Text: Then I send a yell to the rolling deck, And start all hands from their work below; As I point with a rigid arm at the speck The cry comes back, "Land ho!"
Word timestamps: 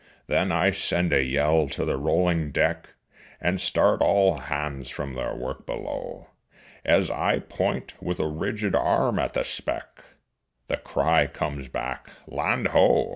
Then 0.25 0.51
I 0.51 0.71
send 0.71 1.13
a 1.13 1.23
yell 1.23 1.67
to 1.67 1.85
the 1.85 1.95
rolling 1.95 2.49
deck, 2.49 2.89
And 3.39 3.61
start 3.61 4.01
all 4.01 4.33
hands 4.39 4.89
from 4.89 5.13
their 5.13 5.35
work 5.35 5.67
below; 5.67 6.31
As 6.83 7.11
I 7.11 7.37
point 7.37 7.93
with 8.01 8.19
a 8.19 8.25
rigid 8.25 8.73
arm 8.73 9.19
at 9.19 9.33
the 9.33 9.43
speck 9.43 10.03
The 10.69 10.77
cry 10.77 11.27
comes 11.27 11.67
back, 11.67 12.07
"Land 12.25 12.69
ho!" 12.69 13.09